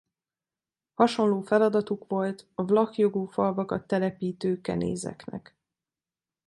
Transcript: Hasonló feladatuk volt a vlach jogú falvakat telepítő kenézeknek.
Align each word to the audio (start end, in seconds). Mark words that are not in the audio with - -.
Hasonló 0.93 1.41
feladatuk 1.41 2.07
volt 2.07 2.47
a 2.53 2.63
vlach 2.65 2.97
jogú 2.97 3.25
falvakat 3.25 3.87
telepítő 3.87 4.61
kenézeknek. 4.61 5.55